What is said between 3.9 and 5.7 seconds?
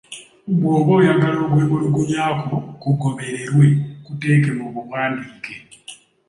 kuteeke mu buwandiike.